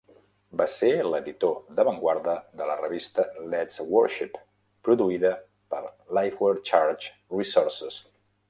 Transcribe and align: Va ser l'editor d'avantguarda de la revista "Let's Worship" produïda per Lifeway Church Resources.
Va 0.59 0.65
ser 0.75 0.87
l'editor 1.07 1.59
d'avantguarda 1.79 2.33
de 2.63 2.69
la 2.71 2.77
revista 2.81 3.27
"Let's 3.51 3.83
Worship" 3.91 4.41
produïda 4.89 5.35
per 5.75 5.83
Lifeway 6.21 6.67
Church 6.75 7.11
Resources. 7.41 8.05